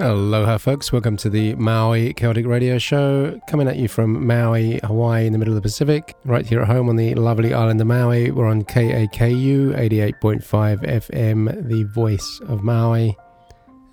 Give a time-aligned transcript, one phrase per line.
[0.00, 0.92] Aloha, folks.
[0.92, 5.40] Welcome to the Maui Celtic Radio Show, coming at you from Maui, Hawaii, in the
[5.40, 6.14] middle of the Pacific.
[6.24, 11.66] Right here at home on the lovely island of Maui, we're on KAKU 88.5 FM,
[11.66, 13.16] the voice of Maui.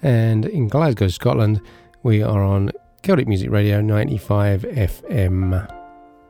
[0.03, 1.59] And in Glasgow, Scotland,
[2.03, 5.84] we are on Celtic Music Radio 95 FM.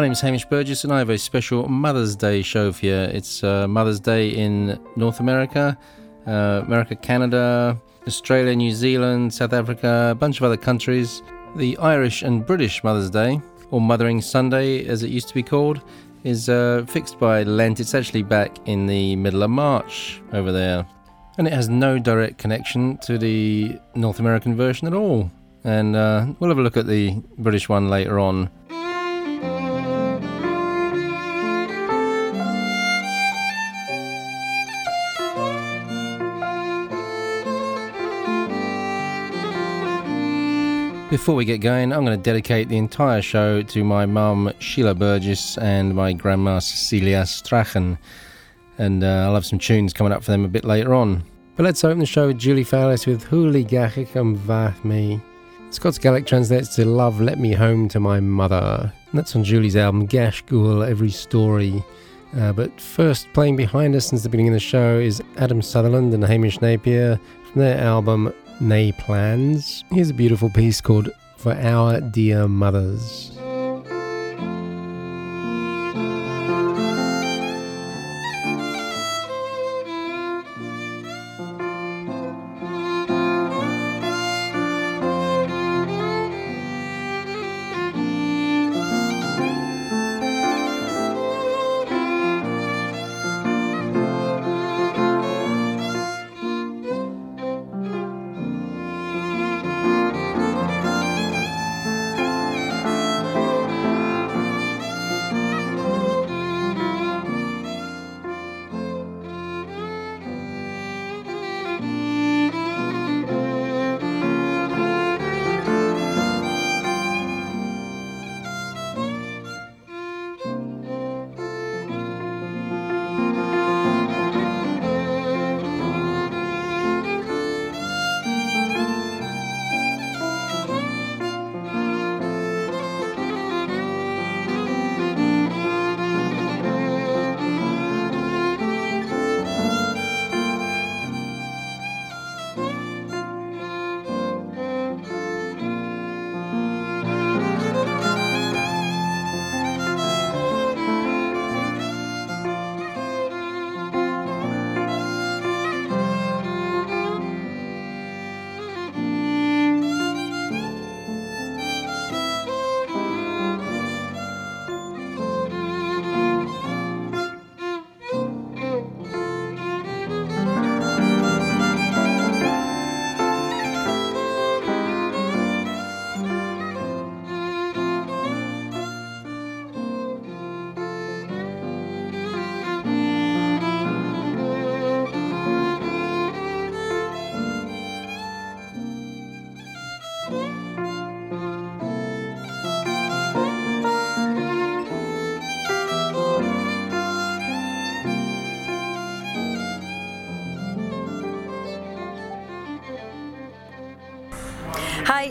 [0.00, 2.94] My name is Hamish Burgess, and I have a special Mother's Day show for you.
[2.94, 5.76] It's uh, Mother's Day in North America,
[6.26, 11.22] uh, America, Canada, Australia, New Zealand, South Africa, a bunch of other countries.
[11.56, 15.82] The Irish and British Mother's Day, or Mothering Sunday as it used to be called,
[16.24, 17.78] is uh, fixed by Lent.
[17.78, 20.86] It's actually back in the middle of March over there.
[21.36, 25.30] And it has no direct connection to the North American version at all.
[25.64, 28.48] And uh, we'll have a look at the British one later on.
[41.10, 44.94] Before we get going, I'm going to dedicate the entire show to my mum, Sheila
[44.94, 47.98] Burgess, and my grandma, Cecilia Strachan.
[48.78, 51.24] And uh, I'll have some tunes coming up for them a bit later on.
[51.56, 55.20] But let's open the show with Julie Fowlis with Huli Gachik and Vath Me.
[55.70, 58.92] Scots Gaelic translates to Love Let Me Home to My Mother.
[59.10, 61.82] And that's on Julie's album Gach Sgeul Every Story.
[62.36, 66.14] Uh, but first, playing behind us since the beginning of the show is Adam Sutherland
[66.14, 67.18] and Hamish Napier
[67.50, 69.84] from their album Nay Plans.
[69.90, 73.39] Here's a beautiful piece called For Our Dear Mothers.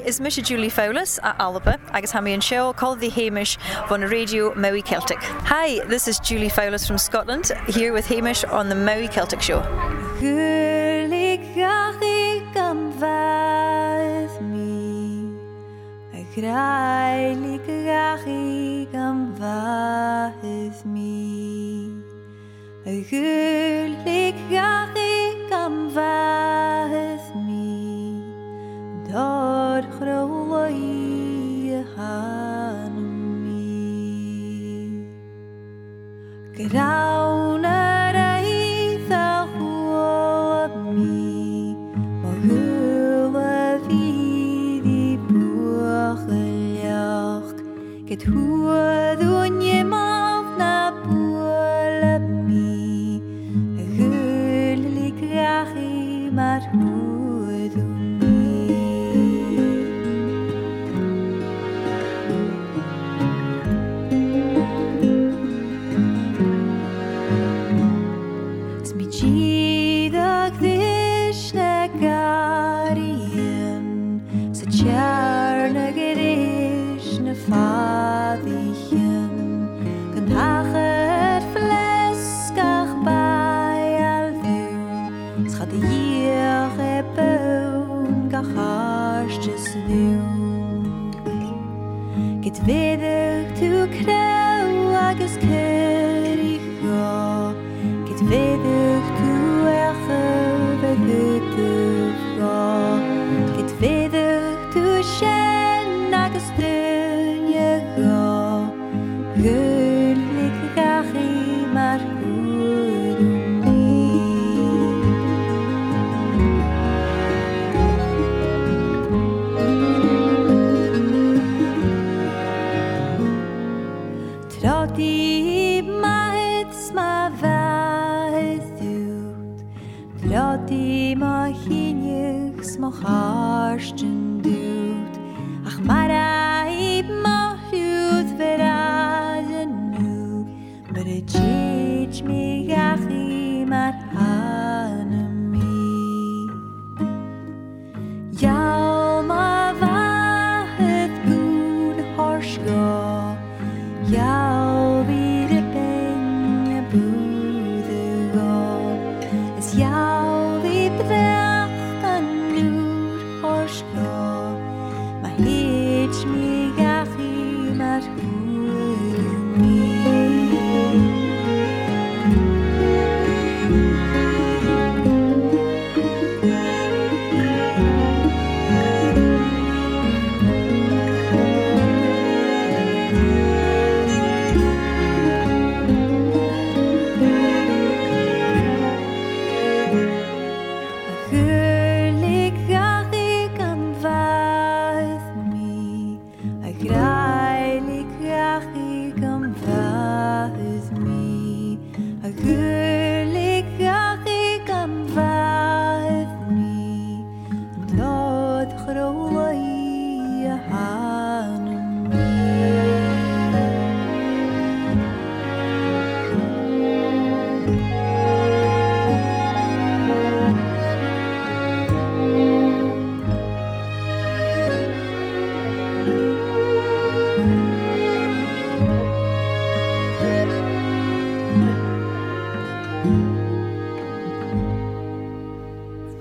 [0.09, 3.59] Is Misha Julie Fowlis a Alba agus ha an seo called the Hamish
[3.91, 5.19] on radio Maui Celtic.
[5.21, 9.61] Hi, this is Julie Fowlis from Scotland, here with Hamish on the Maui Celtic Show.
[10.19, 10.48] Graag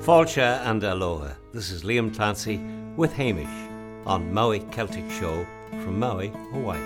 [0.08, 1.34] Fáilte and Aloha.
[1.52, 2.58] This is Liam Clancy
[2.96, 3.46] with Hamish
[4.06, 5.46] on Maui Celtic Show
[5.84, 6.80] from Maui, Hawaii.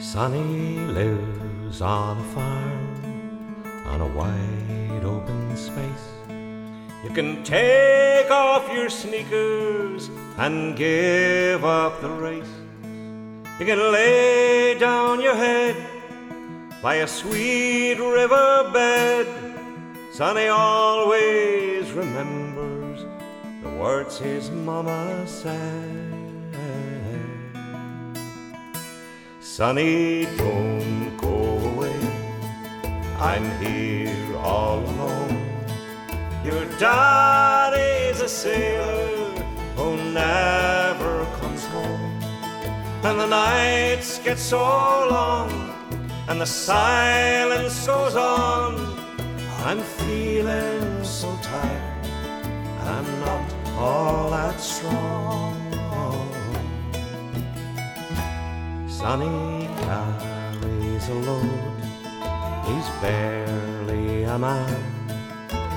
[0.00, 6.08] Sonny lives on a farm on a wide open space.
[7.04, 10.08] You can take off your sneakers
[10.38, 12.54] and give up the race.
[13.60, 15.76] You can lay down your head
[16.80, 19.48] by a sweet river bed
[20.18, 22.37] Sonny always remembers
[23.78, 26.08] words his mama said.
[29.40, 31.36] Sonny, don't go
[31.70, 32.00] away.
[33.18, 35.38] I'm here all alone.
[36.44, 39.30] Your daddy's a sailor
[39.76, 42.22] who never comes home.
[43.04, 45.50] And the nights get so long,
[46.28, 48.98] and the silence goes on
[49.68, 51.77] I'm feeling so tired,
[53.78, 55.54] all that strong.
[58.88, 61.82] Sonny carries a load,
[62.66, 64.82] he's barely a man.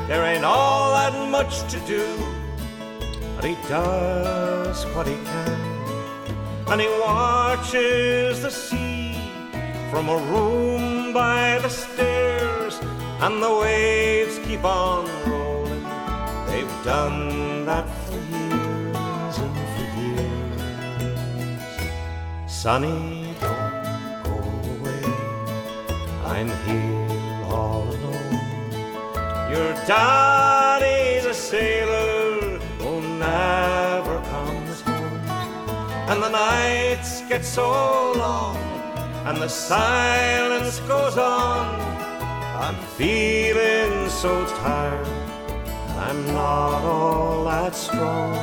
[0.08, 2.06] There ain't all that much to do,
[3.36, 5.62] but he does what he can.
[6.70, 9.20] And he watches the sea
[9.92, 12.80] from a room by the stairs
[13.22, 15.84] and the waves keep on rolling.
[16.48, 20.62] They've done that for years and for years.
[22.62, 23.00] Sonny,
[23.44, 23.84] don't
[24.28, 24.38] go
[24.74, 25.06] away.
[26.34, 28.40] I'm here all alone.
[29.54, 32.94] Your daddy's a sailor who
[33.30, 35.22] never comes home.
[36.12, 37.68] and the nights get so
[38.26, 38.58] long,
[39.28, 41.66] and the silence goes on.
[42.66, 44.32] I'm feeling so
[44.64, 45.08] tired,
[46.04, 48.34] I'm not all that strong.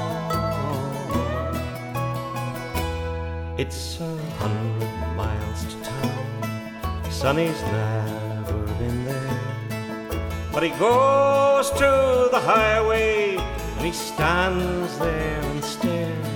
[3.59, 9.39] It's a hundred miles to town, Sonny's never been there.
[10.53, 16.27] But he goes to the highway and he stands there and stares.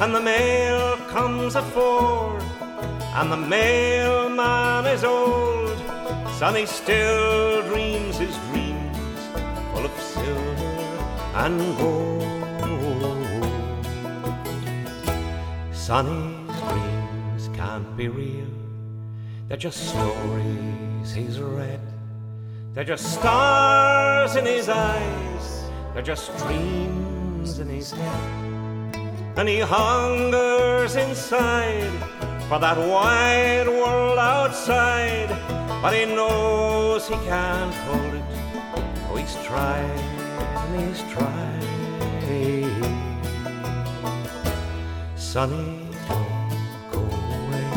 [0.00, 2.38] And the mail comes at four,
[3.18, 5.78] and the mailman is old.
[6.38, 8.36] Sonny still dreams his
[11.44, 12.18] and gold.
[15.72, 18.52] Sonny's dreams can't be real,
[19.46, 21.80] they're just stories he's read.
[22.74, 28.48] They're just stars in his eyes, they're just dreams in his head
[29.38, 31.92] and he hungers inside
[32.48, 35.28] for that wide world outside.
[35.80, 38.24] But he knows he can't hold it.
[39.08, 40.27] Oh, he's tried
[40.76, 41.58] he's tried.
[45.16, 47.70] Sonny, don't go away.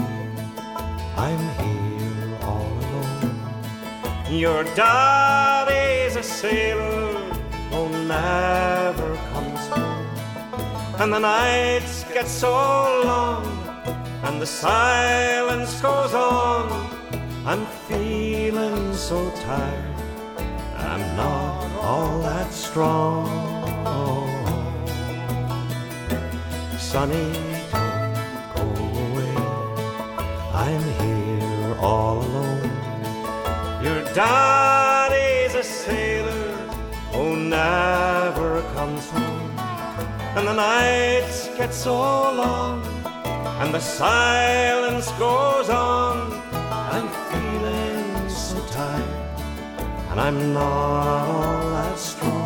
[1.17, 3.39] I'm here all alone.
[4.29, 7.17] Your daddy's a sailor,
[7.73, 10.01] oh, never comes home
[11.01, 13.43] and the nights get so long,
[14.23, 16.69] and the silence goes on.
[17.43, 19.95] I'm feeling so tired,
[20.77, 23.27] I'm not all that strong.
[26.77, 27.31] Sonny,
[28.55, 29.35] don't go away,
[30.53, 32.71] I'm here all alone.
[33.83, 36.55] Your daddy's a sailor
[37.13, 39.41] who never comes home
[40.35, 42.81] and the nights get so long,
[43.59, 46.10] and the silence goes on.
[50.11, 52.40] And I'm not all that strong.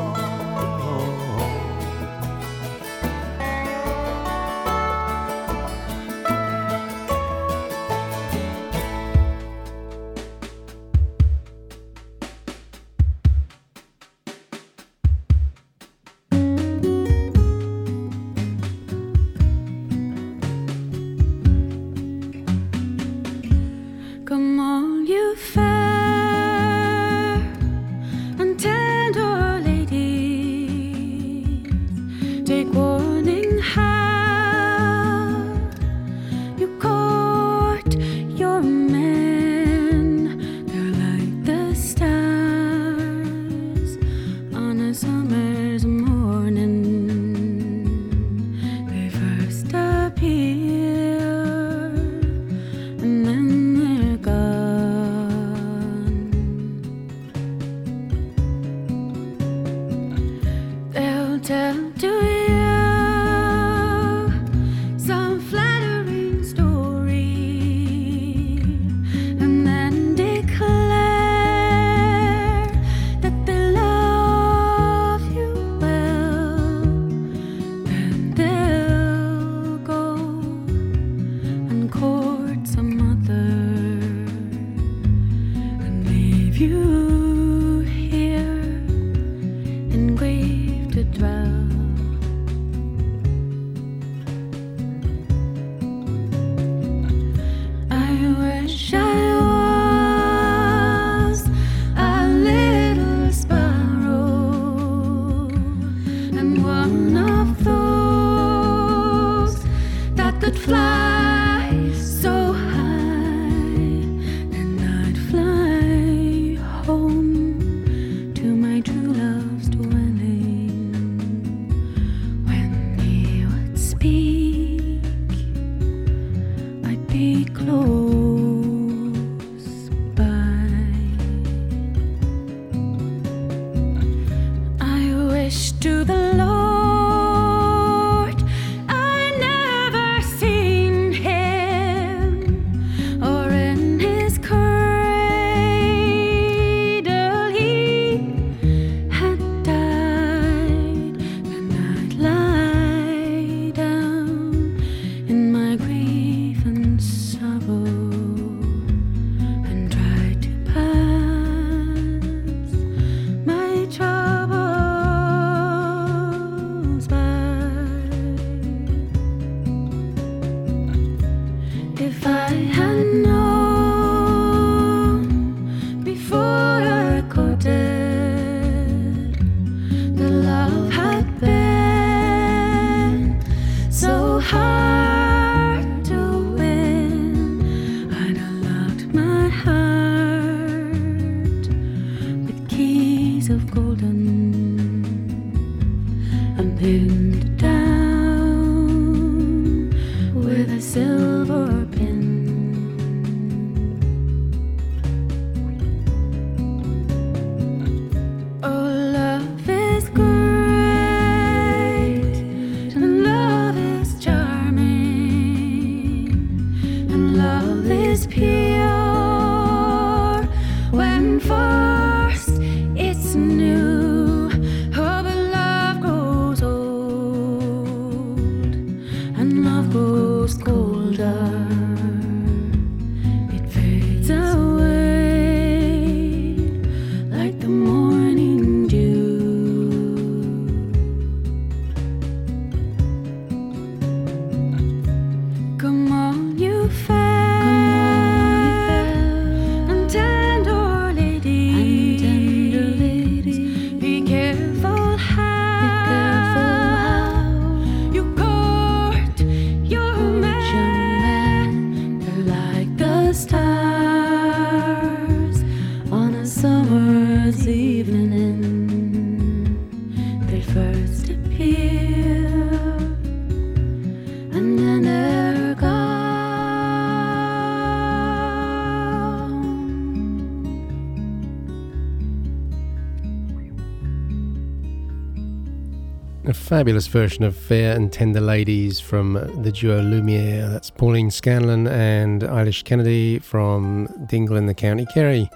[286.65, 290.67] Fabulous version of Fair and Tender Ladies from the duo Lumiere.
[290.67, 295.47] That's Pauline Scanlon and Eilís Kennedy from Dingle in the County Kerry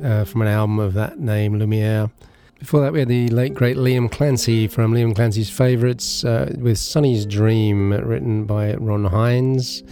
[0.00, 2.12] uh, from an album of that name, Lumiere.
[2.60, 6.78] Before that, we had the late great Liam Clancy from Liam Clancy's Favourites uh, with
[6.78, 9.82] Sonny's Dream, written by Ron Hynes.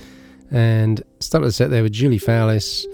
[0.52, 2.86] And started the set there with Julie Fowlis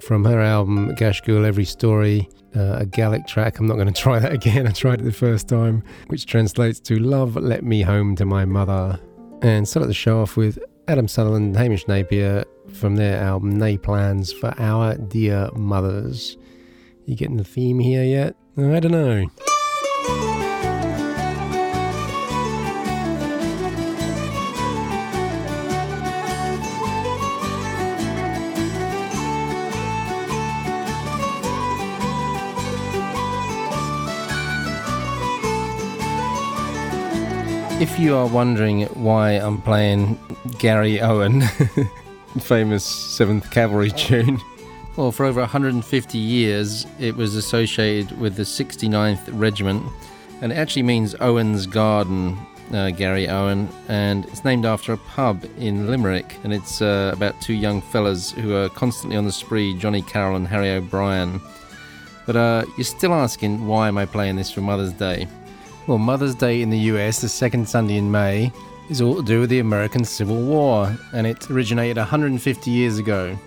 [0.00, 3.58] from her album Gach Sgeul Every Story uh, a Gaelic track.
[3.58, 4.66] I'm not going to try that again.
[4.66, 8.44] I tried it the first time, which translates to Love Let Me Home to My
[8.44, 9.00] Mother.
[9.42, 13.76] And started the show off with Adam Sutherland and Hamish Napier from their album Nay
[13.76, 16.36] Plans for Our Dear Mothers.
[17.04, 18.36] You getting the theme here yet?
[18.56, 19.28] I don't know.
[37.80, 40.16] If you are wondering why I'm playing
[40.58, 41.42] Garryowen,
[42.40, 44.40] famous 7th Cavalry tune,
[44.96, 49.82] well, for over 150 years it was associated with the 69th Regiment,
[50.40, 52.38] and it actually means Owen's Garden,
[52.70, 57.54] uh, Garryowen, and it's named after a pub in Limerick, and it's uh, about two
[57.54, 61.40] young fellas who are constantly on the spree, Johnny Carroll and Harry O'Brien.
[62.24, 65.26] But uh, you're still asking why am I playing this for Mother's Day?
[65.86, 68.50] Well, Mother's Day in the US, the second Sunday in May,
[68.88, 73.38] is all to do with the American Civil War, and it originated 150 years ago.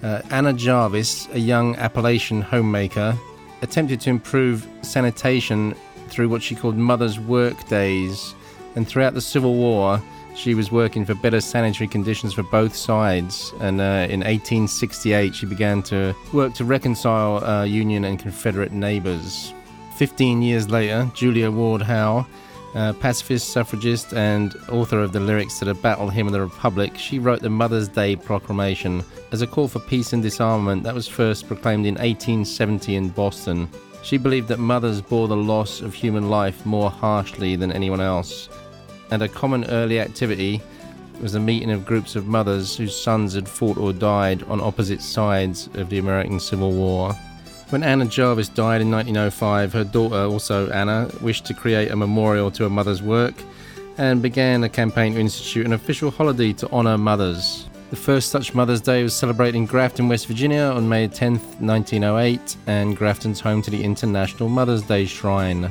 [0.00, 3.18] Uh, Anna Jarvis, a young Appalachian homemaker,
[3.62, 5.74] attempted to improve sanitation
[6.06, 8.32] through what she called Mother's Work Days,
[8.76, 10.00] and throughout the Civil War,
[10.36, 13.52] she was working for better sanitary conditions for both sides.
[13.58, 19.52] And uh, in 1868, she began to work to reconcile uh, Union and Confederate neighbors.
[19.96, 22.26] 15 years later, Julia Ward Howe,
[22.72, 27.18] pacifist, suffragist, and author of the lyrics to the Battle Hymn of the Republic, she
[27.18, 31.46] wrote the Mother's Day Proclamation as a call for peace and disarmament that was first
[31.46, 33.68] proclaimed in 1870 in Boston.
[34.02, 38.48] She believed that mothers bore the loss of human life more harshly than anyone else,
[39.10, 40.60] and a common early activity
[41.20, 45.00] was the meeting of groups of mothers whose sons had fought or died on opposite
[45.00, 47.14] sides of the American Civil War.
[47.72, 52.50] When Anna Jarvis died in 1905, her daughter, also Anna, wished to create a memorial
[52.50, 53.32] to her mother's work
[53.96, 57.70] and began a campaign to institute an official holiday to honour mothers.
[57.88, 62.58] The first such Mother's Day was celebrated in Grafton, West Virginia on May 10, 1908,
[62.66, 65.64] and Grafton's home to the International Mother's Day Shrine.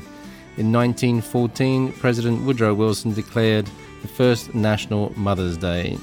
[0.57, 3.69] In 1914, President Woodrow Wilson declared
[4.01, 5.99] the first National Mother's Day.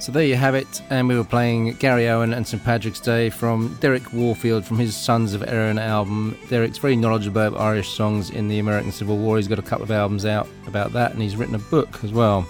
[0.00, 3.76] So there you have it, and we were playing Garryowen and St Patrick's Day from
[3.80, 6.38] Derek Warfield from his Sons of Erin album.
[6.48, 9.36] Derek's very knowledgeable about Irish songs in the American Civil War.
[9.36, 12.12] He's got a couple of albums out about that, and he's written a book as
[12.12, 12.48] well.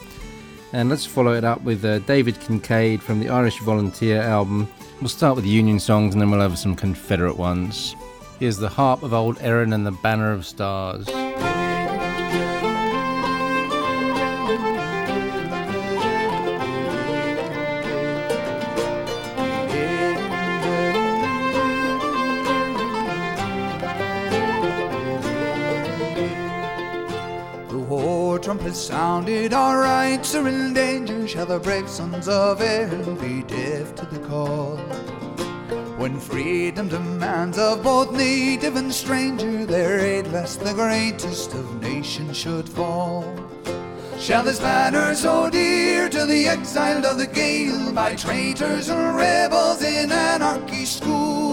[0.73, 4.69] And let's follow it up with uh, David Kincaid from the Irish Volunteer album.
[5.01, 7.97] We'll start with Union songs, and then we'll have some Confederate ones.
[8.39, 11.09] Here's the Harp of Old Erin and the Banner of Stars.
[29.21, 31.29] Sounded, our rights are in danger.
[31.29, 34.77] Shall the brave sons of Erin be deaf to the call?
[35.99, 42.37] When freedom demands of both native and stranger their aid, lest the greatest of nations
[42.39, 43.25] should fall.
[44.19, 49.83] Shall this banner so dear to the exiled of the Gael by traitors and rebels
[49.83, 51.50] in anarchy school?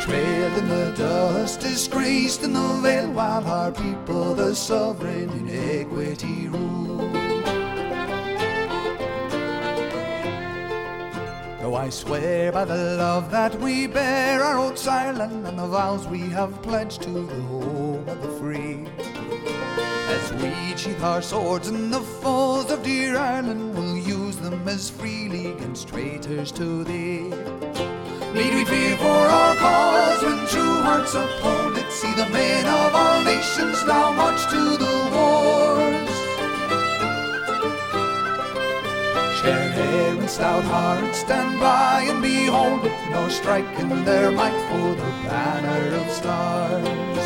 [0.00, 6.48] Betrayed in the dust, disgraced in the veil, while our people the sovereign in equity
[6.48, 7.06] rule.
[11.60, 16.08] Though I swear by the love that we bear our old Ireland and the vows
[16.08, 18.86] we have pledged to the home of the free.
[20.08, 24.88] As we sheath our swords in the foes of dear Ireland, we'll use them as
[24.88, 27.34] freely against traitors to thee.
[28.34, 31.90] Need we fear for our cause when true hearts uphold it?
[31.90, 36.16] See the men of all nations now march to the wars.
[39.40, 44.60] Share hair and stout hearts stand by and behold it, nor strike in their might
[44.68, 47.19] for the banner of stars.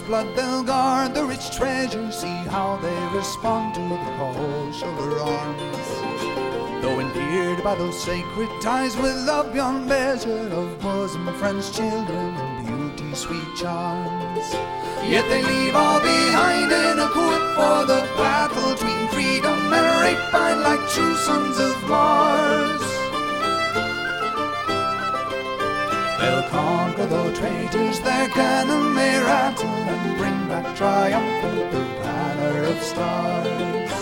[0.00, 2.10] Blood they'll guard the rich treasure.
[2.10, 5.88] See how they respond to the call, show their arms.
[6.82, 12.96] Though endeared by those sacred ties with love beyond measure of bosom, friends, children, and
[12.96, 14.52] beauty's sweet charms.
[15.08, 20.32] Yet they leave all behind in a quip for the battle between freedom and rape,
[20.32, 22.82] bind like true sons of Mars.
[26.20, 29.83] They'll conquer the traitors, their cannon may rattle, and
[30.16, 33.92] bring back triumphant the banner of stars.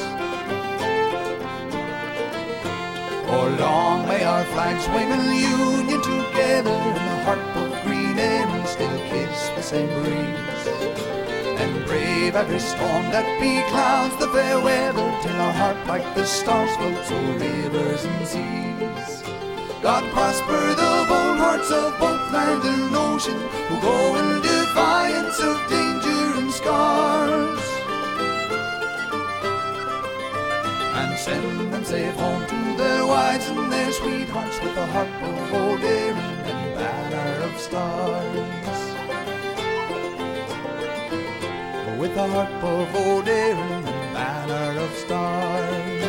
[3.26, 8.68] For long may our flags wave in union together, in the harp of green and
[8.68, 10.66] still kiss the same breeze.
[11.60, 16.74] And brave every storm that beclouds the fair weather, till our heart like the stars
[16.76, 19.22] floats over rivers and seas.
[19.82, 25.56] God prosper the bold hearts of both land and ocean who go in defiance of
[25.68, 26.01] danger and
[26.62, 27.64] scars.
[31.00, 35.54] And send them safe home to their wives and their sweethearts with a harp of
[35.54, 36.16] old Erin
[36.50, 38.80] and banner of stars.
[42.00, 46.01] With a harp of old Erin and banner of stars.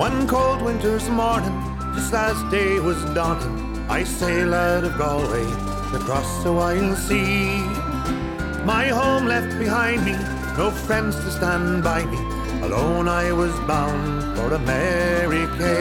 [0.00, 1.52] One cold winter's morning,
[1.94, 5.44] just as day was dawning, I sailed out of Galway
[5.92, 7.60] across the wild sea.
[8.64, 10.12] My home left behind me,
[10.56, 12.16] no friends to stand by me.
[12.62, 15.76] Alone I was bound for America.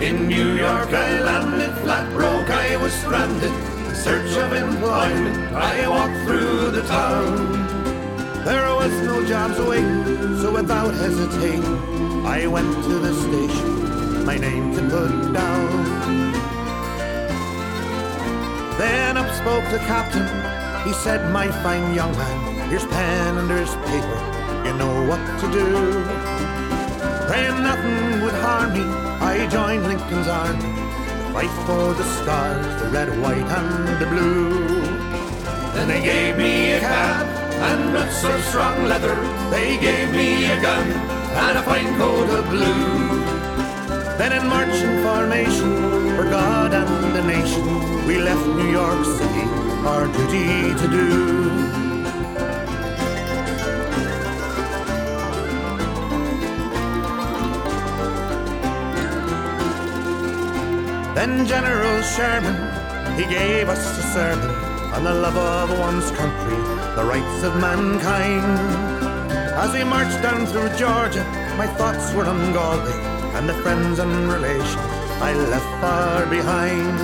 [0.00, 3.54] In New York I landed, flat broke, I was stranded.
[3.88, 7.66] In search of employment, I walked through the town.
[8.44, 11.97] There was no jobs waiting, so without hesitating,
[12.28, 16.32] I went to the station, my name to put down.
[18.76, 20.28] Then up spoke the captain,
[20.86, 24.18] he said, my fine young man, here's pen and there's paper,
[24.66, 25.68] you know what to do.
[27.28, 28.84] Praying nothing would harm me,
[29.32, 34.50] I joined Lincoln's army, to fight for the stars, the red, white, and the blue.
[35.72, 37.26] Then they gave me a cap
[37.68, 39.16] and boots of strong leather.
[39.50, 43.08] They gave me a gun and a fine coat of blue.
[44.18, 49.44] Then in marching formation for God and the nation, we left New York City,
[49.86, 51.68] our duty to do.
[61.14, 64.50] Then General Sherman, he gave us a sermon
[64.94, 66.56] on the love of one's country,
[66.96, 68.97] the rights of mankind.
[69.58, 71.24] As we marched down through Georgia,
[71.58, 72.94] my thoughts were on Galway
[73.34, 74.86] and the friends and relations
[75.20, 76.94] I left far behind.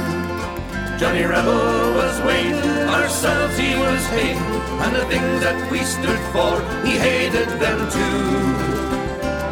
[0.97, 4.39] Johnny Rebel was waiting, ourselves he was hating,
[4.85, 8.23] and the things that we stood for, he hated them too.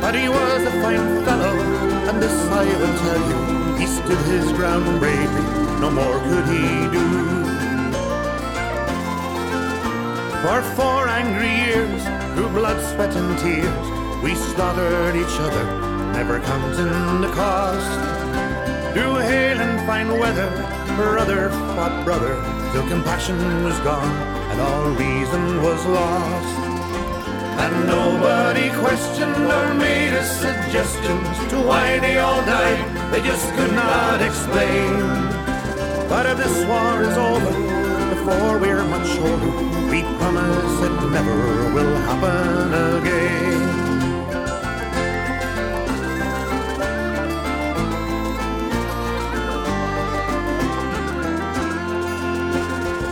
[0.01, 1.59] But he was a fine fellow,
[2.09, 3.79] and this I will tell you.
[3.81, 5.43] He stood his ground bravely,
[5.81, 7.07] no more could he do.
[10.43, 13.87] For four angry years, through blood, sweat, and tears,
[14.23, 15.65] we slaughtered each other,
[16.13, 17.93] never counting the cost.
[18.93, 20.51] Through hail and fine weather,
[20.97, 22.35] brother fought brother,
[22.73, 24.15] till compassion was gone
[24.51, 26.59] and all reason was lost.
[27.65, 31.17] And nobody questioned or made a suggestion
[31.51, 34.93] to why they all died, they just could not explain.
[36.09, 37.72] But if this war is over,
[38.25, 39.51] before we're much older,
[39.91, 43.59] we promise it never will happen again.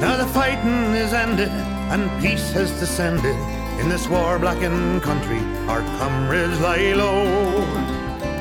[0.00, 3.34] Now the fighting is ended and peace has descended.
[3.80, 7.64] In this war blackened country, our comrades lie low.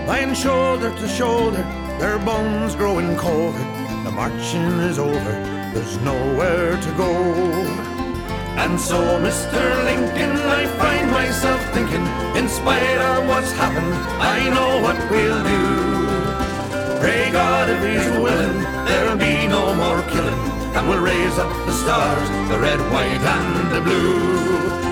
[0.05, 1.63] Lying shoulder to shoulder,
[1.97, 3.57] their bones growing colder.
[4.03, 7.11] The marching is over, there's nowhere to go.
[8.63, 9.61] And so, Mr.
[9.85, 16.99] Lincoln, I find myself thinking, in spite of what's happened, I know what we'll do.
[16.99, 20.41] Pray God if He's willing, there'll be no more killing,
[20.75, 24.88] and we'll raise up the stars, the red, white, and the blue.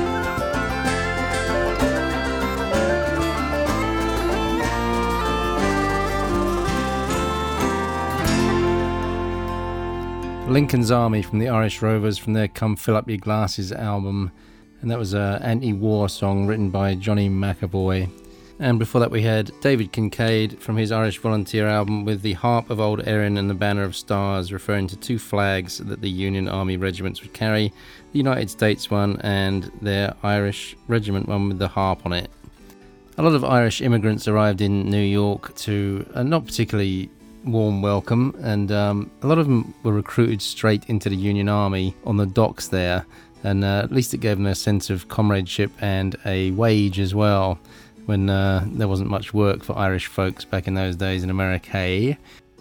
[10.49, 14.31] Lincoln's Army from the Irish Rovers from their Come Fill Up Your Glasses album.
[14.81, 18.09] and that was an anti war song written by Johnny McEvoy.
[18.57, 22.69] And before that, we had David Kincaid from his Irish Volunteer album with the Harp
[22.69, 26.47] of Old Erin and the Banner of Stars, referring to two flags that the Union
[26.47, 27.73] Army regiments would carry
[28.13, 32.31] the United States one and their Irish regiment one with the harp on it.
[33.17, 37.09] A lot of Irish immigrants arrived in New York to a not particularly
[37.47, 41.95] warm welcome, and um, a lot of them were recruited straight into the Union Army
[42.05, 43.05] on the docks there.
[43.43, 47.15] And uh, at least it gave them a sense of comradeship and a wage as
[47.15, 47.59] well
[48.05, 52.17] when uh, there wasn't much work for Irish folks back in those days in America.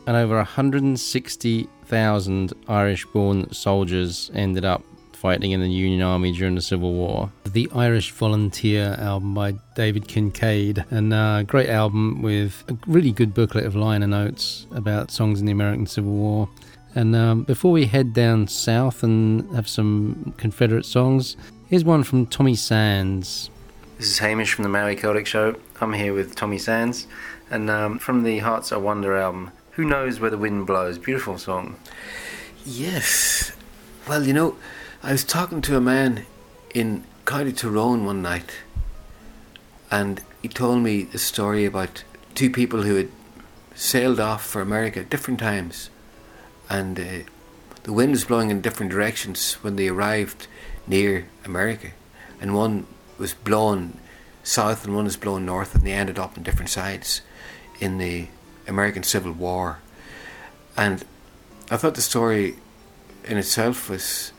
[0.07, 4.85] And over 160,000 Irish born soldiers ended up
[5.17, 7.33] fighting in the Union Army during the Civil War.
[7.45, 13.13] The Irish Volunteer album by David Kincaid, and a uh, great album with a really
[13.13, 16.49] good booklet of liner notes about songs in the American Civil War.
[16.95, 21.37] And um, before we head down south and have some Confederate songs,
[21.69, 23.51] here's one from Tommy Sands.
[23.97, 25.57] This is Hamish from the Maui Celtic Show.
[25.81, 27.07] I'm here with Tommy Sands,
[27.51, 30.99] and um, from the Hearts I Wonder album, Who Knows Where the Wind Blows?
[30.99, 31.77] Beautiful song.
[32.67, 33.53] Yes.
[34.07, 34.57] Well, you know,
[35.07, 36.27] I was talking to a man
[36.75, 38.51] in County Tyrone one night,
[39.89, 42.03] and he told me a story about
[42.35, 43.11] two people who had
[43.77, 45.91] sailed off for America at different times,
[46.69, 47.19] and uh,
[47.85, 50.49] the wind was blowing in different directions when they arrived
[50.89, 51.93] near America,
[52.41, 52.85] and one
[53.17, 53.99] was blown
[54.43, 57.21] south and one was blown north, and they ended up on different sides
[57.79, 58.27] in the
[58.67, 59.79] American Civil War.
[60.77, 61.05] And
[61.71, 62.57] I thought the story
[63.23, 64.33] in itself was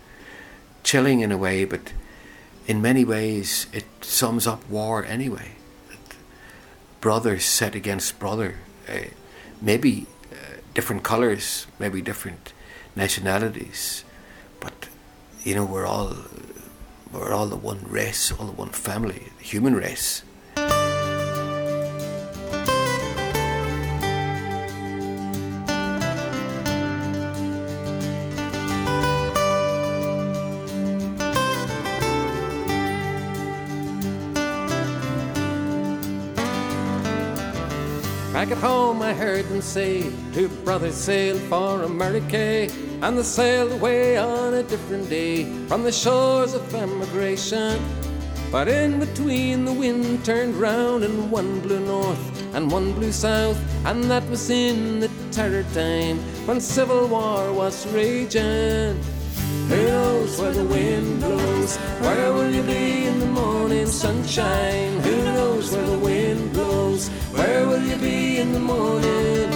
[0.87, 1.91] chilling in a way, but
[2.65, 5.51] in many ways it sums up war anyway.
[7.01, 8.55] Brothers set against brother,
[8.87, 9.11] uh,
[9.61, 12.53] maybe uh, different colours, maybe different
[12.95, 14.05] nationalities,
[14.61, 14.87] but
[15.43, 16.15] you know we're all
[17.11, 20.23] we're all the one race, all the one family, the human race.
[39.07, 42.67] I heard them say two brothers sailed for America,
[43.01, 47.79] and they sailed away on a different day from the shores of emigration.
[48.51, 53.57] But in between, the wind turned round, and one blew north and one blew south,
[53.85, 59.01] and that was in the terror time when civil war was raging.
[59.69, 61.77] Who knows where the wind blows?
[62.03, 64.99] Where will you be in the morning sunshine?
[64.99, 66.66] Who knows where the wind blows?
[67.31, 69.51] Where will you be in the morning?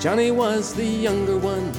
[0.00, 1.72] Johnny was the younger one.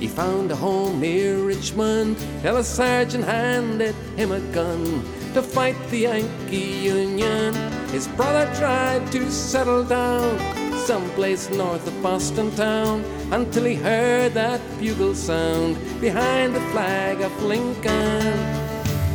[0.00, 5.76] He found a home near Richmond till a sergeant handed him a gun to fight
[5.90, 7.54] the Yankee Union.
[7.88, 10.38] His brother tried to settle down
[10.84, 17.32] someplace north of Boston town until he heard that bugle sound behind the flag of
[17.42, 18.63] Lincoln.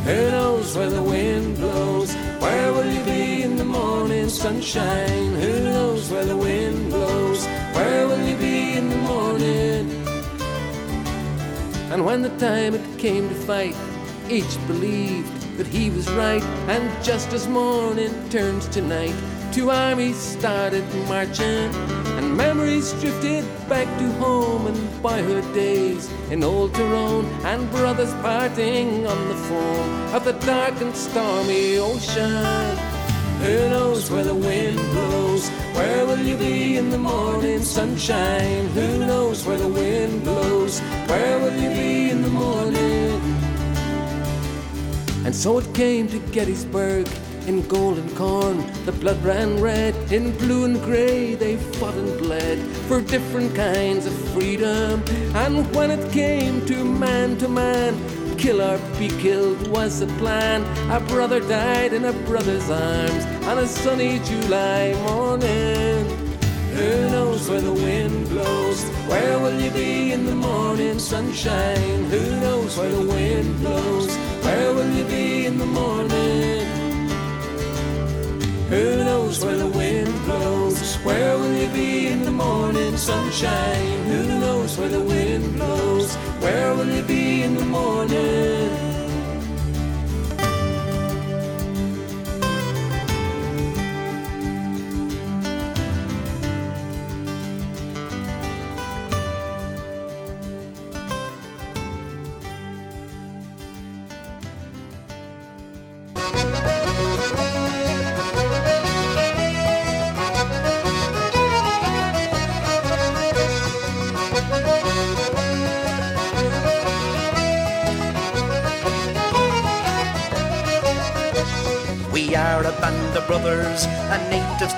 [0.04, 2.14] Who knows where the wind blows?
[2.40, 5.34] Where will you be in the morning sunshine?
[5.34, 7.44] Who knows where the wind blows?
[7.74, 9.90] Where will you be in the morning?
[11.92, 13.76] And when the time it came to fight,
[14.30, 16.42] each believed that he was right.
[16.68, 19.14] And just as morning turns to night,
[19.52, 21.70] two armies started marching,
[22.36, 29.28] memories drifted back to home and boyhood days in old Tyrone, and brothers parting on
[29.28, 32.76] the foam of the dark and stormy ocean.
[33.40, 35.48] Who knows where the wind blows?
[35.74, 38.66] Where will you be in the morning sunshine?
[38.68, 40.80] Who knows where the wind blows?
[41.08, 43.20] Where will you be in the morning?
[45.24, 47.08] And so it came to Gettysburg
[47.50, 49.92] in golden corn, the blood ran red.
[50.12, 55.02] In blue and grey, they fought and bled for different kinds of freedom.
[55.34, 57.92] And when it came to man to man,
[58.38, 60.58] kill or be killed was the plan.
[60.92, 66.06] A brother died in a brother's arms on a sunny July morning.
[66.78, 68.80] Who knows where the wind blows?
[69.10, 72.04] Where will you be in the morning sunshine?
[72.14, 74.14] Who knows where the wind blows?
[74.46, 76.19] Where will you be in the morning?
[78.70, 80.94] Who knows where the wind blows?
[80.98, 84.04] Where will you be in the morning sunshine?
[84.04, 86.14] Who knows where the wind blows?
[86.38, 88.89] Where will you be in the morning?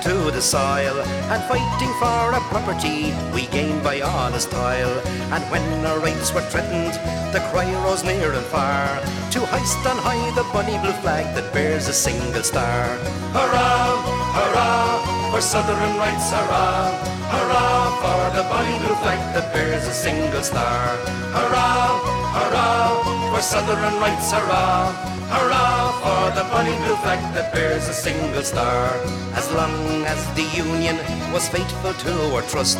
[0.01, 1.01] To the soil,
[1.31, 4.91] and fighting for our property, we gained by honest toil.
[5.33, 6.93] And when our rights were threatened,
[7.33, 9.01] the cry rose near and far
[9.31, 12.97] to hoist on high the bonny blue flag that bears a single star.
[13.33, 14.01] Hurrah,
[14.37, 16.91] hurrah, for Southern rights, hurrah,
[17.33, 20.97] hurrah, for the bonny blue flag that bears a single star.
[21.35, 21.99] Hurrah,
[22.37, 24.93] hurrah, for Southern rights, hurrah,
[25.33, 28.93] hurrah, for the bonny blue flag that bears a single star.
[29.33, 30.97] As long as the Union
[31.33, 32.77] was faithful to our trust,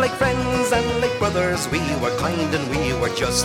[0.00, 3.44] like friends and like brothers, we were kind and we were just.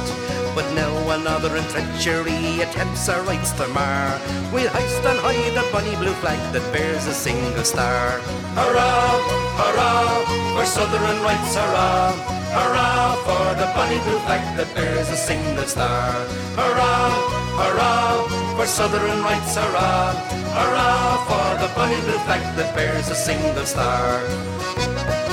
[0.56, 4.16] But now another in treachery attempts our rights to mar.
[4.54, 8.22] We'll hoist on high the bonny blue flag that bears a single star.
[8.56, 9.20] Hurrah,
[9.60, 10.24] hurrah,
[10.56, 12.35] for Southern rights, hurrah.
[12.56, 16.14] Hurrah for the bonny blue flag that bears a single star.
[16.56, 17.12] Hurrah,
[17.60, 20.16] hurrah, for Southern rights, hurrah.
[20.56, 25.25] Hurrah for the bonny blue flag that bears a single star.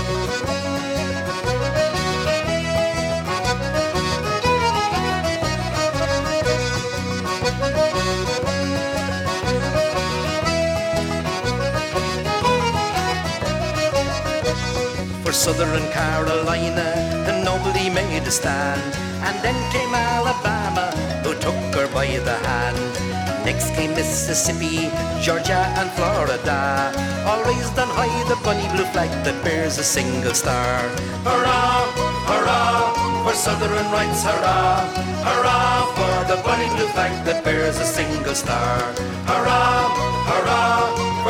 [15.42, 16.94] Southern Carolina,
[17.26, 18.78] and nobody made a stand.
[19.26, 22.78] And then came Alabama, who took her by the hand.
[23.44, 24.86] Next came Mississippi,
[25.20, 26.94] Georgia, and Florida,
[27.26, 30.78] all raised on high the bonny blue flag that bears a single star.
[31.26, 31.90] Hurrah,
[32.30, 34.86] hurrah, for Southern rights, hurrah,
[35.26, 38.78] hurrah, for the bonny blue flag that bears a single star.
[39.26, 39.81] Hurrah,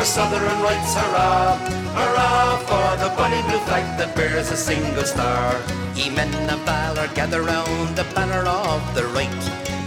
[0.03, 1.55] for Southern rights, hurrah,
[1.95, 5.55] hurrah, for the bonny blue flag that bears a single star.
[5.95, 9.43] Ye men of valor, gather round the banner of the right.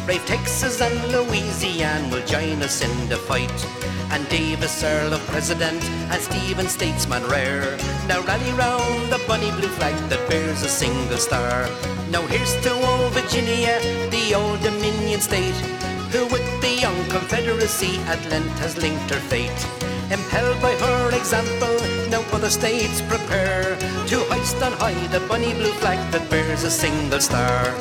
[0.06, 3.58] Brave Texas and Louisiana will join us in the fight.
[4.10, 7.76] And Davis, Earl of President, and Stephen, statesman rare.
[8.08, 11.68] Now rally round the bonny blue flag that bears a single star.
[12.08, 15.60] Now here's to old Virginia, the old Dominion state,
[16.12, 16.24] who
[17.66, 19.50] Confederacy at length has linked her fate.
[20.12, 21.74] Impelled by her example,
[22.08, 26.70] now other states prepare to hoist on high the bonny blue flag that bears a
[26.70, 27.74] single star.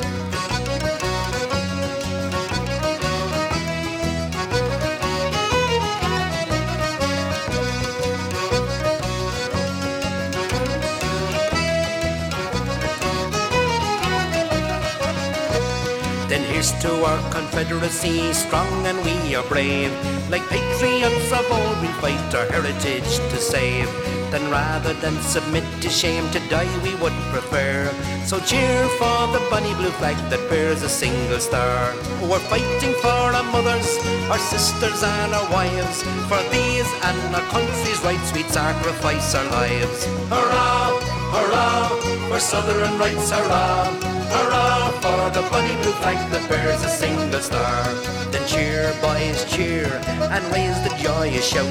[17.06, 19.92] Our Confederacy, strong and we are brave.
[20.28, 23.88] Like patriots of old, we fight our heritage to save.
[24.32, 27.86] Then rather than submit to shame, to die we would prefer.
[28.26, 31.94] So cheer for the bonny blue flag that bears a single star.
[32.26, 33.90] We're fighting for our mothers,
[34.30, 36.02] our sisters and our wives.
[36.26, 40.06] For these and our country's rights, we'd sacrifice our lives.
[40.34, 40.98] Hurrah,
[41.34, 41.88] hurrah,
[42.28, 44.15] for Southern rights, hurrah.
[44.32, 47.84] Hurrah for the bonny blue flag that bears a single star.
[48.30, 49.86] Then cheer, boys, cheer,
[50.34, 51.70] and raise the joyous shout.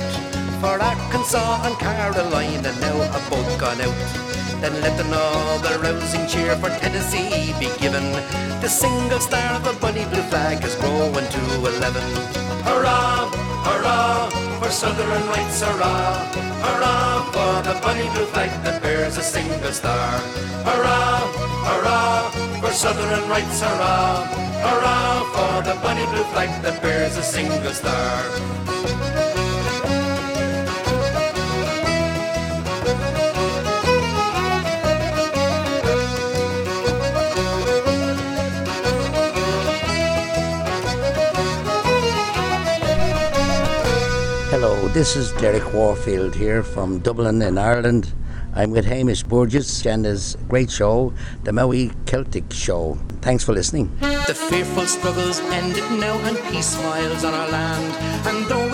[0.62, 3.99] For Arkansas and Carolina now have both gone out.
[4.62, 8.14] Then let another rousing cheer for Tennessee be given.
[8.62, 12.03] The single star of the bonny blue flag has grown to eleven.
[12.64, 13.30] Hurrah,
[13.68, 14.30] hurrah,
[14.60, 16.26] for Southern rights, hurrah.
[16.64, 20.20] Hurrah for the bonny blue flag that bears a single star.
[20.64, 21.20] Hurrah,
[21.68, 22.25] hurrah,
[22.62, 24.24] for Southern rights, hurrah.
[24.66, 28.24] Hurrah for the bonny blue flag that bears a single star.
[44.51, 48.14] Hello, this is Derek Warfield here from Dublin in Ireland.
[48.56, 52.97] I'm with Hamish Burgess and his great show, the Maui Celtic Show.
[53.22, 53.91] Thanks for listening.
[53.99, 57.93] The fearful struggles ended now and peace smiles on our land.
[58.26, 58.64] And though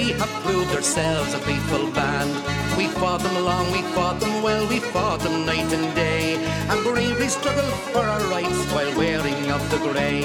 [0.00, 2.32] we have proved ourselves a faithful band.
[2.78, 6.36] We fought them long, we fought them well, we fought them night and day.
[6.70, 10.22] And bravely struggled for our rights while wearing of the grey.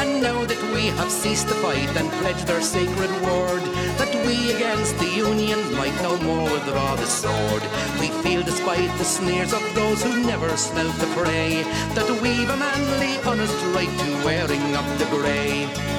[0.00, 3.64] And now that we have ceased to fight and pledged our sacred word,
[4.00, 7.62] that we against the Union might no more withdraw the sword.
[8.00, 11.64] We feel despite the sneers of those who never smelt the fray,
[11.96, 15.96] that we've a manly, honest right to wearing of the grey.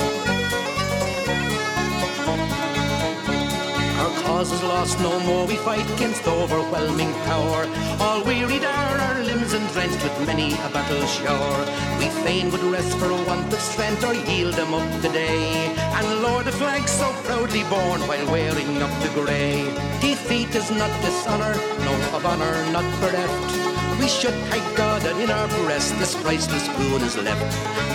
[4.28, 5.48] Cause is lost no more.
[5.48, 7.62] We fight against overwhelming power.
[8.02, 11.64] All wearied are our limbs and drenched with many a battle shore.
[11.98, 15.74] We fain would rest for want of strength or yield them up the day.
[15.98, 19.64] And lower the flag so proudly borne while wearing up the grey.
[20.02, 21.56] Defeat is not dishonor,
[21.88, 23.77] no of honor not bereft.
[24.00, 27.52] We should thank God that in our breast this priceless boon is left.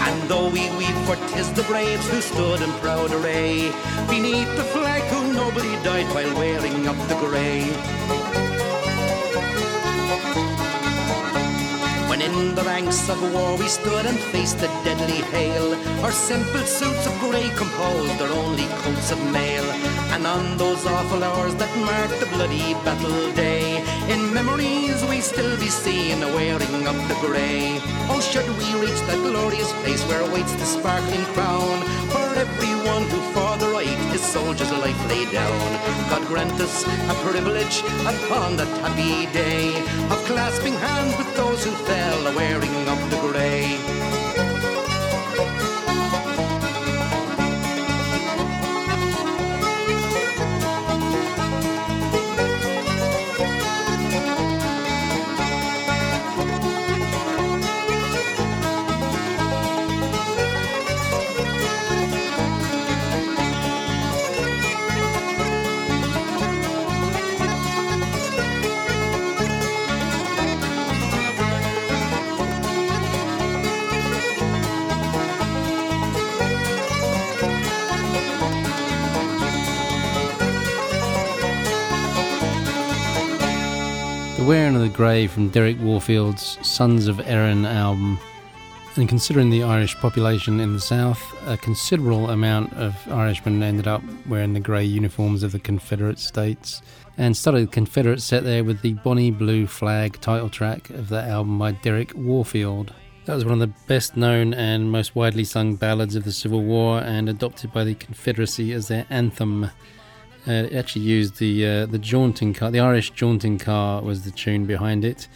[0.08, 3.72] And though we weep for 'tis the braves who stood in proud array,
[4.08, 7.62] beneath the flag who nobly died while wearing up the grey.
[12.10, 15.66] When in the ranks of war we stood and faced the deadly hail,
[16.04, 19.64] our simple suits of grey composed our only coats of mail.
[20.12, 23.82] And on those awful hours that marked the bloody battle day,
[24.12, 27.80] in memories we still be seen wearing of the grey.
[28.12, 31.80] Oh, should we reach that glorious place where waits the sparkling crown
[32.12, 35.58] for everyone who for the right his soldier's life laid down.
[36.10, 37.80] God grant us a privilege
[38.12, 39.72] upon that happy day
[40.12, 43.01] of clasping hands with those who fell wearing up
[85.12, 88.18] From Derek Warfield's Sons of Erin album.
[88.96, 94.02] And considering the Irish population in the south, a considerable amount of Irishmen ended up
[94.26, 96.80] wearing the grey uniforms of the Confederate States
[97.18, 101.28] and started the Confederate set there with the Bonnie Blue Flag title track of that
[101.28, 102.94] album by Derek Warfield.
[103.26, 106.62] That was one of the best known and most widely sung ballads of the Civil
[106.62, 109.70] War and adopted by the Confederacy as their anthem.
[110.46, 114.30] Uh, it actually used the uh, the jaunting car, the Irish jaunting car was the
[114.32, 115.28] tune behind it,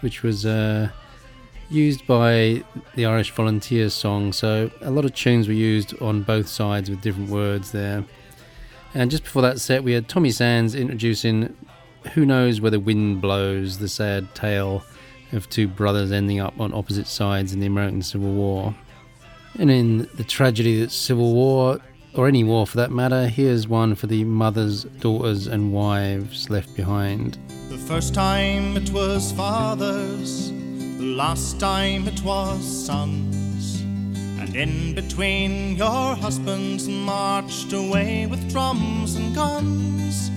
[0.00, 0.88] which was uh,
[1.68, 2.62] used by
[2.94, 4.32] the Irish Volunteers song.
[4.32, 8.04] So a lot of tunes were used on both sides with different words there.
[8.94, 11.54] And just before that set, we had Tommy Sands introducing
[12.14, 14.82] "Who Knows Where the Wind Blows," the sad tale
[15.32, 18.74] of two brothers ending up on opposite sides in the American Civil War.
[19.58, 21.80] And in the tragedy that's Civil War,
[22.14, 26.74] or any war for that matter, here's one for the mothers, daughters, and wives left
[26.76, 27.38] behind.
[27.68, 33.80] The first time it was fathers, the last time it was sons.
[34.40, 40.30] And in between, your husbands marched away with drums and guns.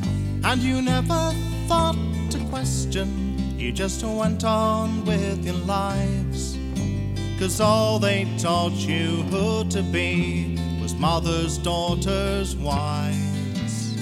[0.43, 1.31] And you never
[1.67, 1.97] thought
[2.31, 6.57] to question, you just went on with your lives.
[7.37, 10.56] Cause all they taught you who to be
[10.97, 13.95] mothers, daughters, wives.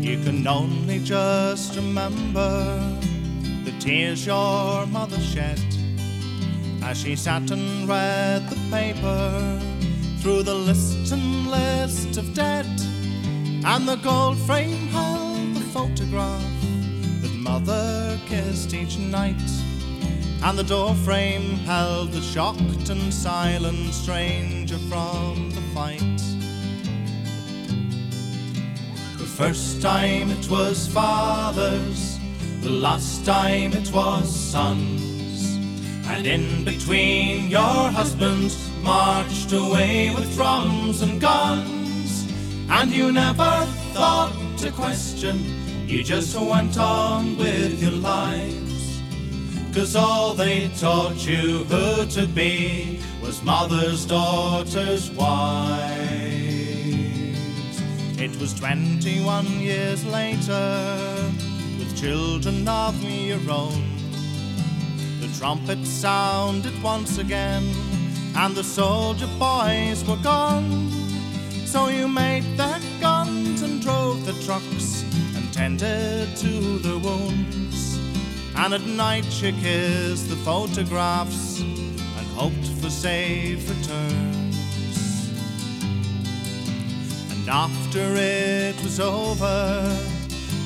[0.00, 2.78] You can only just remember
[3.64, 5.60] the tears your mother shed
[6.82, 9.60] as she sat and read the paper
[10.20, 12.66] through the list and list of dead.
[13.66, 16.42] And the gold frame held the photograph
[17.22, 19.40] that mother kissed each night.
[20.44, 26.20] And the door frame held the shocked and silent stranger from the fight.
[29.16, 32.18] The first time it was fathers,
[32.60, 35.56] the last time it was sons.
[36.08, 42.30] And in between, your husbands marched away with drums and guns.
[42.68, 43.64] And you never
[43.94, 45.38] thought to question,
[45.88, 48.63] you just went on with your lives.
[49.74, 56.14] Cause all they taught you who to be was mothers, daughters, wives.
[58.16, 61.32] It was 21 years later,
[61.76, 63.84] with children of your own.
[65.20, 67.64] The trumpet sounded once again,
[68.36, 70.88] and the soldier boys were gone.
[71.66, 75.02] So you made their guns and drove the trucks
[75.34, 77.73] and tended to the wounds.
[78.56, 84.56] And at night she kissed the photographs and hoped for safe returns.
[87.30, 89.98] And after it was over,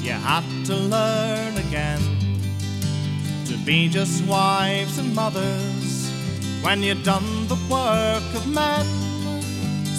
[0.02, 2.00] you had to learn again
[3.46, 6.10] to be just wives and mothers
[6.62, 8.86] when you'd done the work of men.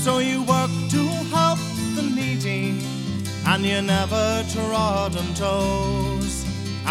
[0.03, 1.03] So you worked to
[1.35, 1.59] help
[1.95, 2.81] the needy
[3.45, 6.18] and you never trod on toes.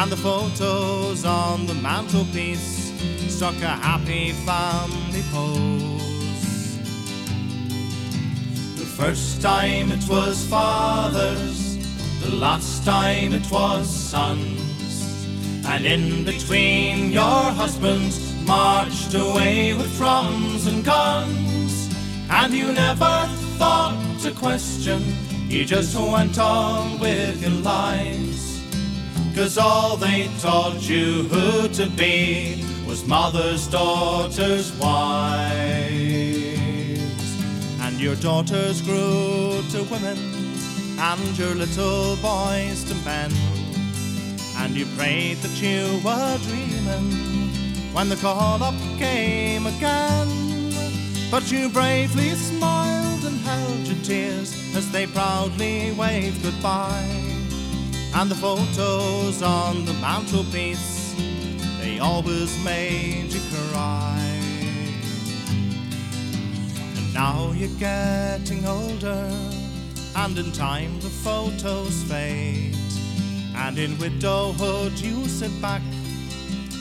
[0.00, 2.92] And the photos on the mantelpiece
[3.28, 6.78] struck a happy family pose.
[8.76, 11.76] The first time it was fathers,
[12.20, 15.26] the last time it was sons,
[15.66, 21.92] and in between your husbands marched away with drums and guns,
[22.30, 23.28] and you never
[23.58, 25.02] thought to question,
[25.48, 28.27] you just went on with your lives.
[29.38, 35.60] Cause all they taught you who to be was mothers, daughters, wives.
[37.80, 40.18] And your daughters grew to women,
[40.98, 43.30] and your little boys to men.
[44.56, 50.72] And you prayed that you were dreaming when the call up came again.
[51.30, 57.37] But you bravely smiled and held your tears as they proudly waved goodbye.
[58.14, 61.14] And the photos on the mantelpiece,
[61.80, 64.18] they always made you cry.
[66.96, 69.30] And now you're getting older,
[70.16, 72.76] and in time the photos fade.
[73.54, 75.82] And in widowhood you sit back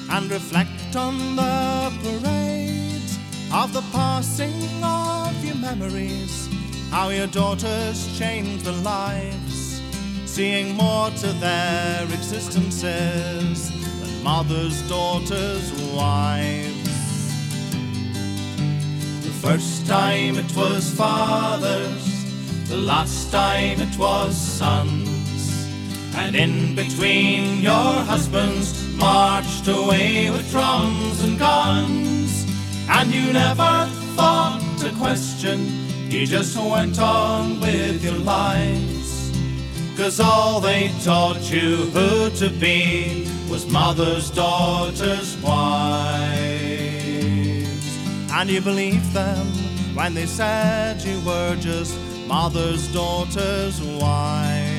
[0.09, 3.11] and reflect on the parade
[3.51, 6.49] of the passing of your memories,
[6.91, 9.47] how your daughters changed the lives,
[10.38, 17.34] seeing more to their existences than mothers, daughters, wives.
[19.24, 25.68] The first time it was fathers, the last time it was sons,
[26.16, 32.46] and in between your husbands marched away with drums and guns.
[32.88, 35.66] And you never thought to question,
[36.12, 38.97] you just went on with your lives.
[39.98, 46.78] Cause all they taught you who to be was mothers, daughters, wives.
[48.32, 49.48] And you believed them
[49.95, 54.78] when they said you were just mothers, daughters, wives.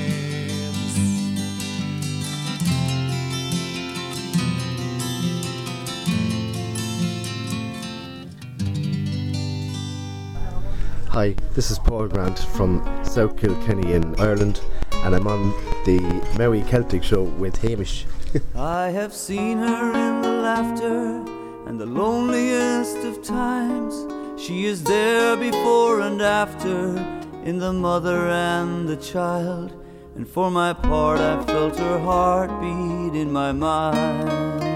[11.09, 14.61] Hi, this is Paul Grant from South Kilkenny in Ireland,
[15.05, 15.51] and I'm on
[15.84, 16.01] the
[16.38, 18.07] Maui Celtic Show with Hamish.
[18.55, 21.24] I have seen her in the laughter
[21.66, 23.94] and the loneliest of times.
[24.40, 26.96] She is there before and after,
[27.44, 29.72] in the mother and the child.
[30.14, 34.68] And for my part, I felt her heartbeat in my mind.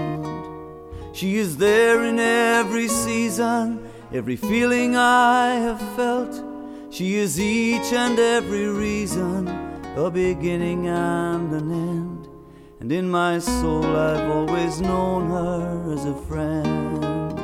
[1.13, 6.43] She is there in every season, every feeling I have felt.
[6.89, 9.47] She is each and every reason,
[9.95, 12.27] a beginning and an end.
[12.79, 17.39] And in my soul, I've always known her as a friend.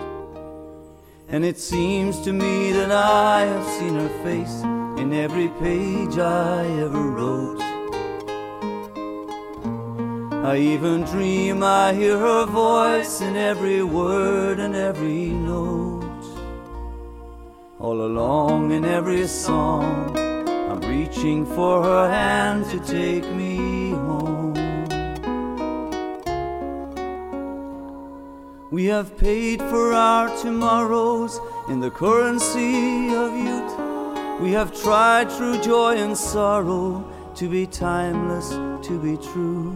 [1.28, 4.64] And it seems to me that I have seen her face
[5.00, 7.62] in every page I ever wrote.
[10.43, 16.04] I even dream I hear her voice in every word and every note.
[17.80, 20.28] All along in every song,
[21.00, 24.54] reaching for her hand to take me home.
[28.70, 31.39] We have paid for our tomorrows
[31.70, 33.74] in the currency of youth.
[34.41, 36.89] We have tried through joy and sorrow
[37.36, 38.50] to be timeless,
[38.88, 39.72] to be true.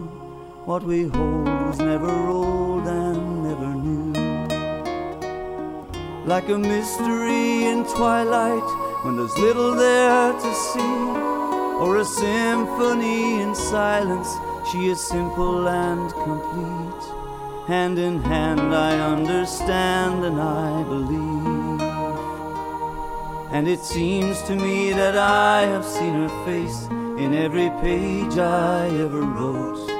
[0.68, 4.12] What we hold was never old and never new.
[6.26, 10.80] Like a mystery in twilight when there's little there to see,
[11.78, 14.28] or a symphony in silence,
[14.72, 17.04] she is simple and complete.
[17.66, 21.80] Hand in hand, I understand and I believe.
[23.52, 26.86] And it seems to me that I have seen her face
[27.22, 29.90] in every page I ever wrote.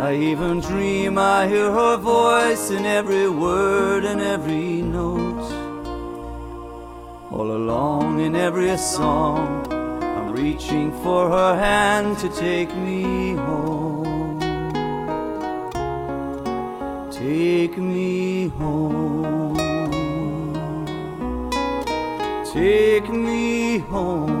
[0.00, 5.27] I even dream I hear her voice in every word and every note.
[7.38, 14.40] All along in every song, I'm reaching for her hand to take me home.
[17.12, 19.54] Take me home.
[22.52, 24.37] Take me home.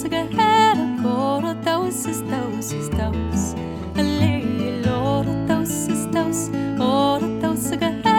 [0.00, 3.54] nossa guerreira, coro, doces, doces, doces,
[3.98, 8.09] alegre, louro, doces, doces, ouro, doce guerreira.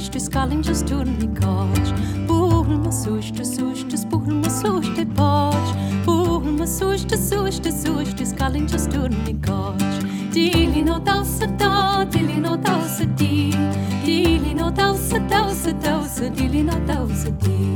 [0.00, 1.92] sustes, calem just tu nicote.
[2.26, 5.74] Burma, sustes, sustes, burma, suste pote.
[6.04, 9.84] Burma, sustes, sustes, sustes, calem just tu nicote.
[10.32, 13.52] Dili no dalsa da, dili no dalsa di.
[14.04, 17.69] Dili no dalsa, dalsa, dalsa, dili no dalsa di.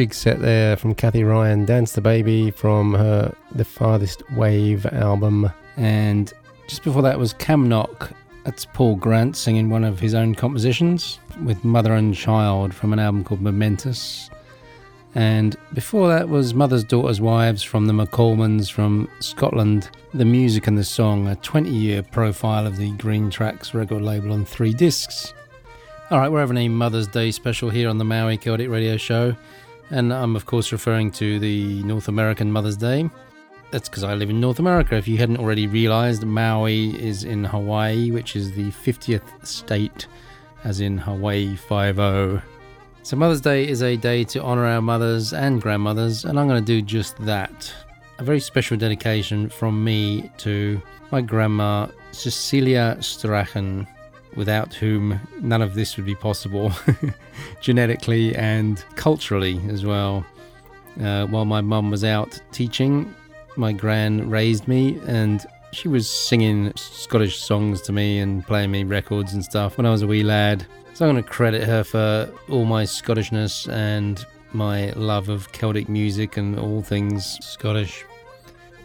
[0.00, 5.52] Jig set there from Kathy Ryan, Dance the Baby from her The Farthest Wave album.
[5.76, 6.32] And
[6.66, 8.10] just before that was Cam Knock.
[8.46, 12.98] That's Paul Grant singing one of his own compositions with Mother and Child from an
[12.98, 14.30] album called Momentous.
[15.14, 19.90] And before that was Mothers, Daughters, Wives from the McCalmans from Scotland.
[20.14, 24.46] The music and the song, a 20 year profile of the Greentrax record label on
[24.46, 25.34] three discs.
[26.10, 29.36] Alright, we're having a Mother's Day special here on the Maui Celtic Radio Show.
[29.90, 33.10] And I'm, of course, referring to the North American Mother's Day.
[33.70, 34.96] That's because I live in North America.
[34.96, 40.06] If you hadn't already realized, Maui is in Hawaii, which is the 50th state,
[40.64, 42.42] as in Hawaii 5
[43.02, 46.64] So, Mother's Day is a day to honor our mothers and grandmothers, and I'm going
[46.64, 47.72] to do just that.
[48.18, 50.80] A very special dedication from me to
[51.10, 53.86] my grandma, Cecilia Strachan,
[54.36, 56.72] without whom none of this would be possible,
[57.60, 60.24] genetically and culturally as well.
[61.00, 63.14] Uh, while my mum was out teaching,
[63.56, 68.84] my gran raised me and she was singing Scottish songs to me and playing me
[68.84, 70.66] records and stuff when I was a wee lad.
[70.94, 75.88] So I'm going to credit her for all my Scottishness and my love of Celtic
[75.88, 78.04] music and all things Scottish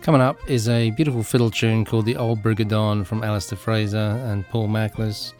[0.05, 3.57] Coming up is a beautiful fiddle tune called The Old Brig o' Don from Alasdair
[3.57, 5.33] Fraser and Paul Machlis.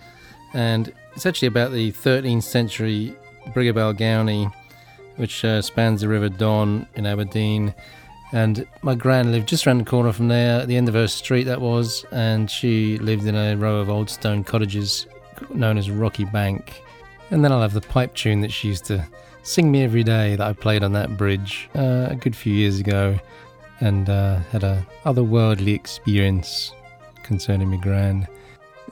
[0.55, 3.15] And it's actually about the 13th century
[3.53, 4.51] Brig o' Balgownie,
[5.17, 7.75] which uh, spans the River Don in Aberdeen.
[8.33, 11.07] And my gran lived just around the corner from there, at the end of her
[11.07, 15.05] street that was, and she lived in a row of old stone cottages
[15.53, 16.81] known as Rocky Bank.
[17.29, 19.05] And then I'll have the pipe tune that she used to
[19.43, 22.79] sing me every day that I played on that bridge uh, a good few years
[22.79, 23.19] ago
[23.79, 26.71] and uh, had a otherworldly experience
[27.23, 28.27] concerning my gran.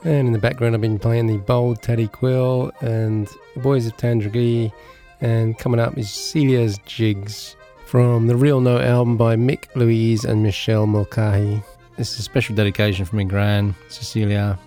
[0.04, 3.96] And in the background, I've been playing the Bold Thady Quill and the Boys of
[3.96, 4.72] Tandragee.
[5.20, 7.56] And coming up is Celia's Jigs
[7.86, 11.62] from the Real Note album by Mick Louise and Michelle Mulcahy.
[11.96, 14.58] This is a special dedication from my gran, Cecilia,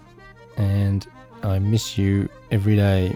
[0.56, 1.06] and
[1.44, 3.16] I miss you every day.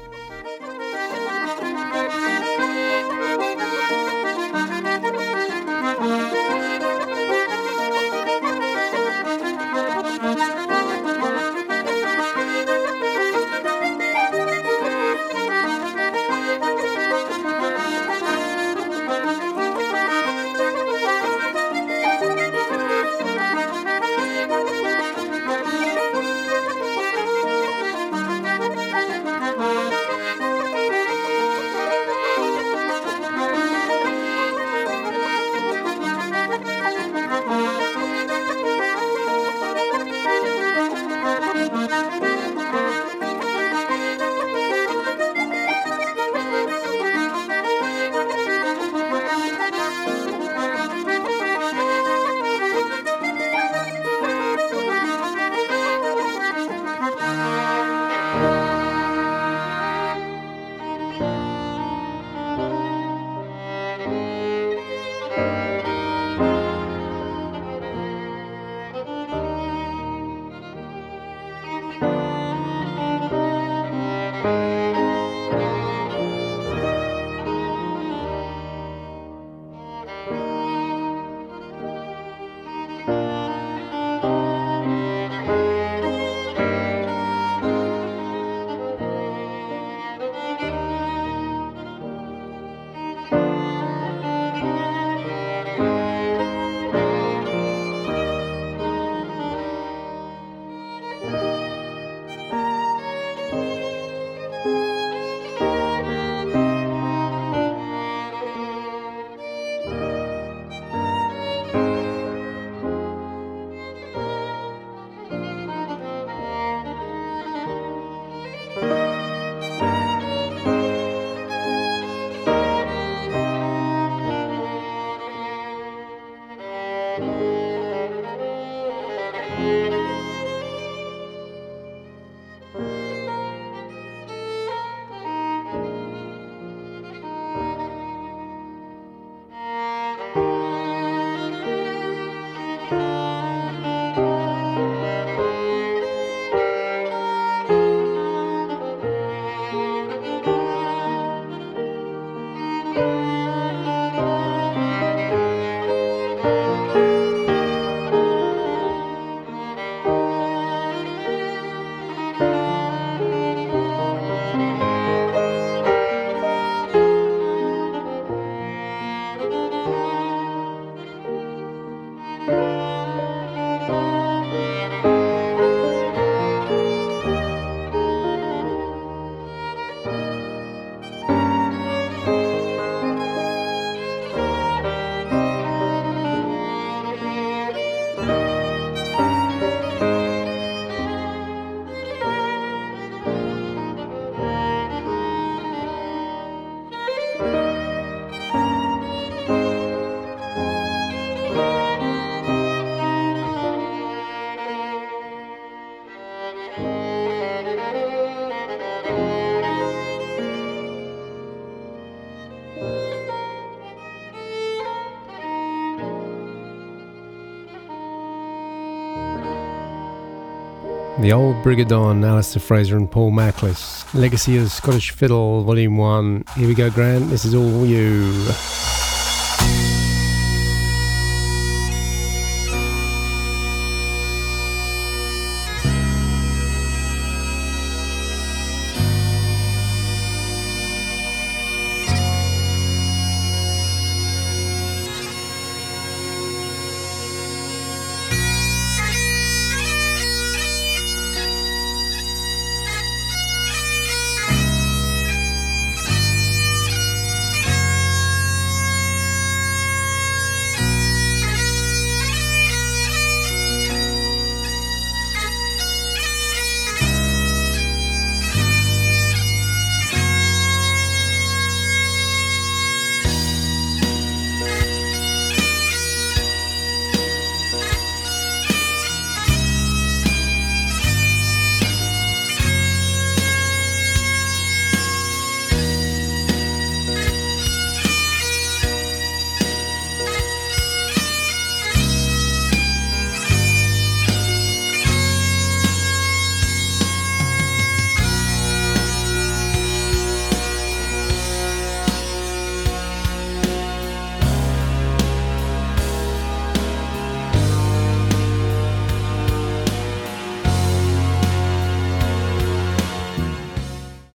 [221.21, 224.11] The Old Brigadon, Alasdair Fraser and Paul Machlis.
[224.15, 226.45] Legacy of Scottish Fiddle, Volume 1.
[226.55, 227.29] Here we go, Grant.
[227.29, 228.31] This is all you.